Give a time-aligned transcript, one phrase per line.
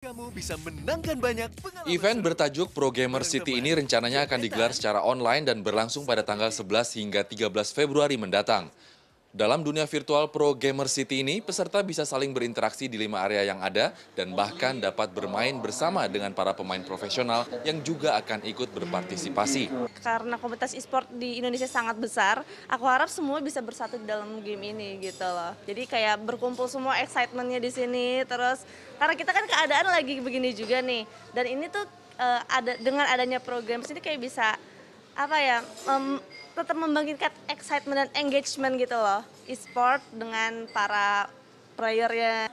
[0.00, 5.04] Kamu bisa menangkan banyak pengalaman Event bertajuk Pro Gamer City ini rencananya akan digelar secara
[5.04, 8.72] online dan berlangsung pada tanggal 11 hingga 13 Februari mendatang.
[9.30, 13.62] Dalam dunia virtual Pro Gamer City ini, peserta bisa saling berinteraksi di lima area yang
[13.62, 19.70] ada dan bahkan dapat bermain bersama dengan para pemain profesional yang juga akan ikut berpartisipasi.
[20.02, 24.74] karena komunitas e-sport di Indonesia sangat besar, aku harap semua bisa bersatu di dalam game
[24.74, 25.54] ini gitu loh.
[25.62, 28.66] Jadi kayak berkumpul semua excitementnya di sini, terus
[28.98, 31.86] karena kita kan keadaan lagi begini juga nih, dan ini tuh
[32.18, 34.58] eh, ada dengan adanya program sini kayak bisa
[35.14, 35.58] apa ya
[36.54, 41.30] tetap membangkitkan excitement dan engagement gitu loh e-sport dengan para
[41.78, 42.52] playernya.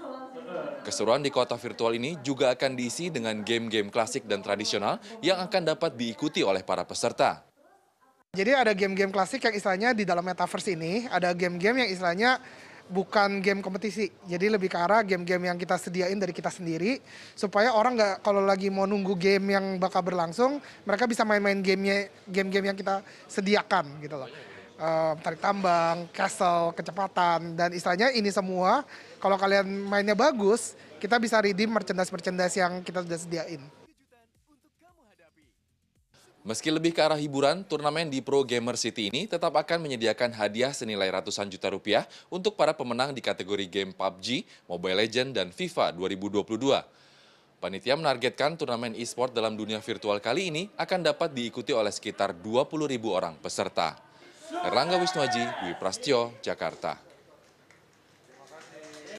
[0.87, 5.75] Keseruan di kota virtual ini juga akan diisi dengan game-game klasik dan tradisional yang akan
[5.75, 7.43] dapat diikuti oleh para peserta.
[8.31, 12.39] Jadi ada game-game klasik yang istilahnya di dalam metaverse ini ada game-game yang istilahnya
[12.87, 14.11] bukan game kompetisi.
[14.27, 16.99] Jadi lebih ke arah game-game yang kita sediain dari kita sendiri
[17.35, 22.07] supaya orang nggak kalau lagi mau nunggu game yang bakal berlangsung, mereka bisa main-main gamenya
[22.27, 24.31] game-game yang kita sediakan gitu loh.
[24.77, 28.85] Eh, tarik tambang, castle, kecepatan dan istilahnya ini semua
[29.17, 33.86] kalau kalian mainnya bagus, kita bisa redeem merchandise-merchandise yang kita sudah sediain.
[36.47, 40.71] Meski lebih ke arah hiburan, turnamen di Pro Gamer City ini tetap akan menyediakan hadiah
[40.71, 45.91] senilai ratusan juta rupiah untuk para pemenang di kategori game PUBG, Mobile Legends, dan FIFA
[45.99, 46.47] 2022.
[47.59, 52.95] Panitia menargetkan turnamen e-sport dalam dunia virtual kali ini akan dapat diikuti oleh sekitar 20.000
[53.11, 53.99] orang peserta.
[54.63, 55.75] Erlangga Wisnuaji, Dwi
[56.39, 57.06] Jakarta.